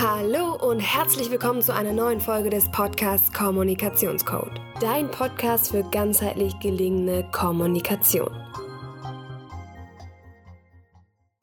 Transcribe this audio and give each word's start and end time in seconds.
Hallo 0.00 0.54
und 0.54 0.78
herzlich 0.78 1.28
willkommen 1.28 1.60
zu 1.60 1.74
einer 1.74 1.92
neuen 1.92 2.20
Folge 2.20 2.50
des 2.50 2.70
Podcasts 2.70 3.32
Kommunikationscode. 3.32 4.60
Dein 4.80 5.10
Podcast 5.10 5.72
für 5.72 5.82
ganzheitlich 5.82 6.56
gelingende 6.60 7.28
Kommunikation. 7.32 8.30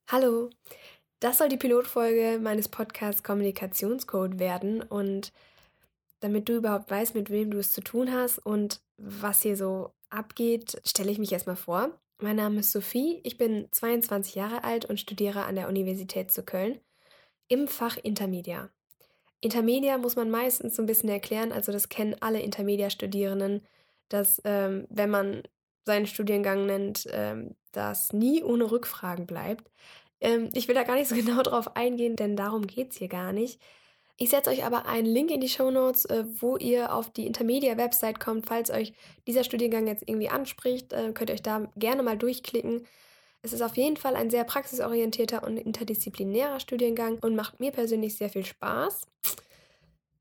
Hallo, 0.09 0.51
das 1.19 1.39
soll 1.39 1.49
die 1.49 1.57
Pilotfolge 1.57 2.39
meines 2.41 2.69
Podcasts 2.69 3.23
Kommunikationscode 3.23 4.39
werden 4.39 4.81
und 4.83 5.33
damit 6.21 6.47
du 6.47 6.55
überhaupt 6.55 6.89
weißt, 6.89 7.13
mit 7.13 7.29
wem 7.29 7.51
du 7.51 7.57
es 7.57 7.73
zu 7.73 7.81
tun 7.81 8.13
hast 8.13 8.39
und 8.39 8.79
was 8.95 9.41
hier 9.41 9.57
so 9.57 9.91
abgeht, 10.09 10.81
stelle 10.85 11.11
ich 11.11 11.19
mich 11.19 11.33
erstmal 11.33 11.57
vor. 11.57 11.89
Mein 12.21 12.37
Name 12.37 12.61
ist 12.61 12.71
Sophie, 12.71 13.19
ich 13.25 13.37
bin 13.37 13.67
22 13.73 14.33
Jahre 14.35 14.63
alt 14.63 14.85
und 14.85 14.97
studiere 14.97 15.43
an 15.43 15.55
der 15.55 15.67
Universität 15.67 16.31
zu 16.31 16.41
Köln 16.41 16.79
im 17.47 17.67
Fach 17.67 17.97
Intermedia. 17.97 18.69
Intermedia 19.41 19.97
muss 19.97 20.15
man 20.15 20.31
meistens 20.31 20.75
so 20.75 20.81
ein 20.81 20.87
bisschen 20.87 21.09
erklären, 21.09 21.51
also 21.51 21.71
das 21.71 21.89
kennen 21.89 22.15
alle 22.19 22.41
Intermedia-Studierenden, 22.41 23.65
dass 24.09 24.41
ähm, 24.43 24.87
wenn 24.89 25.09
man 25.09 25.43
seinen 25.85 26.07
Studiengang 26.07 26.65
nennt, 26.65 27.07
ähm, 27.11 27.55
das 27.71 28.11
nie 28.11 28.43
ohne 28.43 28.71
Rückfragen 28.71 29.27
bleibt. 29.27 29.69
Ähm, 30.19 30.49
ich 30.53 30.67
will 30.67 30.75
da 30.75 30.83
gar 30.83 30.95
nicht 30.95 31.07
so 31.07 31.15
genau 31.15 31.41
drauf 31.43 31.75
eingehen, 31.75 32.15
denn 32.15 32.35
darum 32.35 32.65
geht 32.67 32.91
es 32.91 32.97
hier 32.97 33.07
gar 33.07 33.33
nicht. 33.33 33.61
Ich 34.17 34.29
setze 34.29 34.49
euch 34.49 34.63
aber 34.63 34.85
einen 34.85 35.07
Link 35.07 35.29
in 35.29 35.41
die 35.41 35.49
Show 35.49 35.71
Notes, 35.71 36.05
äh, 36.05 36.23
wo 36.39 36.55
ihr 36.55 36.93
auf 36.93 37.11
die 37.11 37.27
Intermedia-Website 37.27 38.19
kommt. 38.19 38.47
Falls 38.47 38.71
euch 38.71 38.93
dieser 39.27 39.43
Studiengang 39.43 39.87
jetzt 39.87 40.03
irgendwie 40.07 40.29
anspricht, 40.29 40.93
äh, 40.93 41.11
könnt 41.13 41.29
ihr 41.29 41.33
euch 41.33 41.43
da 41.43 41.69
gerne 41.75 42.01
mal 42.01 42.17
durchklicken. 42.17 42.85
Es 43.45 43.53
ist 43.53 43.61
auf 43.61 43.77
jeden 43.77 43.95
Fall 43.95 44.15
ein 44.15 44.31
sehr 44.31 44.43
praxisorientierter 44.43 45.43
und 45.43 45.57
interdisziplinärer 45.57 46.59
Studiengang 46.59 47.19
und 47.19 47.35
macht 47.35 47.59
mir 47.59 47.69
persönlich 47.69 48.17
sehr 48.17 48.31
viel 48.31 48.43
Spaß. 48.43 49.01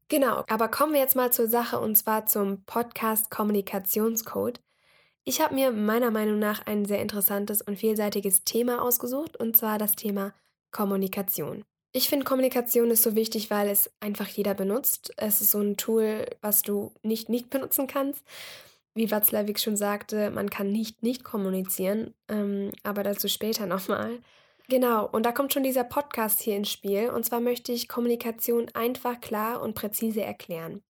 Genau, 0.09 0.45
aber 0.47 0.69
kommen 0.69 0.93
wir 0.93 1.01
jetzt 1.01 1.17
mal 1.17 1.33
zur 1.33 1.49
Sache 1.49 1.81
und 1.81 1.97
zwar 1.97 2.27
zum 2.27 2.65
Podcast 2.67 3.31
Kommunikationscode. 3.31 4.61
Ich 5.25 5.41
habe 5.41 5.55
mir 5.55 5.71
meiner 5.71 6.11
Meinung 6.11 6.39
nach 6.39 6.67
ein 6.67 6.85
sehr 6.85 7.01
interessantes 7.01 7.63
und 7.63 7.79
vielseitiges 7.79 8.45
Thema 8.45 8.83
ausgesucht 8.83 9.39
und 9.39 9.57
zwar 9.57 9.79
das 9.79 9.93
Thema 9.93 10.35
Kommunikation. 10.71 11.65
Ich 11.93 12.11
finde, 12.11 12.27
Kommunikation 12.27 12.91
ist 12.91 13.05
so 13.05 13.15
wichtig, 13.15 13.51
weil 13.51 13.71
es 13.71 13.91
einfach 14.01 14.29
jeder 14.29 14.53
benutzt. 14.53 15.15
Es 15.17 15.41
ist 15.41 15.53
so 15.53 15.61
ein 15.61 15.79
Tool, 15.79 16.27
was 16.43 16.61
du 16.61 16.93
nicht 17.03 17.31
nicht 17.31 17.49
benutzen 17.49 17.87
kannst 17.87 18.23
wie 18.95 19.11
Watzlawick 19.11 19.59
schon 19.59 19.77
sagte, 19.77 20.31
man 20.31 20.51
kann 20.51 20.71
nicht 20.71 21.03
nicht 21.03 21.25
kommunizieren, 21.25 22.15
ähm, 22.29 22.71
aber 22.83 23.03
dazu 23.03 23.29
später 23.29 23.67
nochmal. 23.67 24.21
Genau, 24.69 25.07
und 25.07 25.27
da 25.27 25.33
kommt 25.33 25.53
schon 25.53 25.63
dieser 25.63 25.85
Podcast 25.85 26.41
hier 26.41 26.57
ins 26.57 26.71
Spiel. 26.71 27.11
Und 27.11 27.25
zwar 27.25 27.41
möchte 27.41 27.73
ich 27.73 27.89
Kommunikation 27.89 28.71
einfach, 28.73 29.21
klar 29.21 29.61
und 29.61 29.75
präzise 29.75 30.23
erklären. 30.23 30.83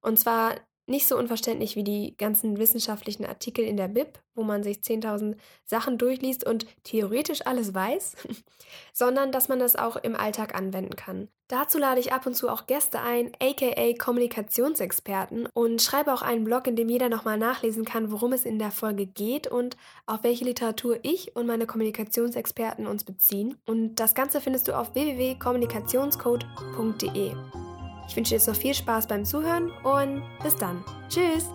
Und 0.00 0.18
zwar 0.18 0.56
nicht 0.86 1.06
so 1.06 1.16
unverständlich 1.16 1.76
wie 1.76 1.84
die 1.84 2.16
ganzen 2.16 2.58
wissenschaftlichen 2.58 3.24
Artikel 3.24 3.64
in 3.64 3.76
der 3.76 3.88
Bib, 3.88 4.18
wo 4.34 4.42
man 4.42 4.62
sich 4.62 4.78
10.000 4.78 5.36
Sachen 5.64 5.98
durchliest 5.98 6.46
und 6.46 6.66
theoretisch 6.84 7.46
alles 7.46 7.74
weiß, 7.74 8.16
sondern 8.92 9.32
dass 9.32 9.48
man 9.48 9.58
das 9.58 9.76
auch 9.76 9.96
im 9.96 10.14
Alltag 10.14 10.54
anwenden 10.54 10.96
kann. 10.96 11.28
Dazu 11.48 11.78
lade 11.78 12.00
ich 12.00 12.12
ab 12.12 12.26
und 12.26 12.34
zu 12.34 12.48
auch 12.48 12.66
Gäste 12.66 13.00
ein, 13.00 13.32
aka 13.40 13.92
Kommunikationsexperten, 13.98 15.46
und 15.52 15.82
schreibe 15.82 16.14
auch 16.14 16.22
einen 16.22 16.44
Blog, 16.44 16.66
in 16.66 16.74
dem 16.74 16.88
jeder 16.88 17.10
nochmal 17.10 17.36
nachlesen 17.36 17.84
kann, 17.84 18.10
worum 18.10 18.32
es 18.32 18.46
in 18.46 18.58
der 18.58 18.70
Folge 18.70 19.04
geht 19.06 19.46
und 19.46 19.76
auf 20.06 20.22
welche 20.22 20.46
Literatur 20.46 21.00
ich 21.02 21.36
und 21.36 21.46
meine 21.46 21.66
Kommunikationsexperten 21.66 22.86
uns 22.86 23.04
beziehen. 23.04 23.58
Und 23.66 23.96
das 23.96 24.14
Ganze 24.14 24.40
findest 24.40 24.68
du 24.68 24.78
auf 24.78 24.94
www.kommunikationscode.de. 24.94 27.63
Ich 28.08 28.16
wünsche 28.16 28.30
dir 28.30 28.36
jetzt 28.36 28.48
noch 28.48 28.56
viel 28.56 28.74
Spaß 28.74 29.06
beim 29.06 29.24
Zuhören 29.24 29.70
und 29.82 30.22
bis 30.42 30.56
dann. 30.56 30.84
Tschüss! 31.08 31.48